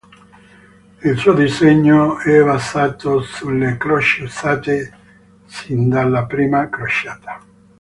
[1.03, 4.91] Il suo disegno è basato sulle croci usate
[5.45, 7.39] sin dalla prima crociata.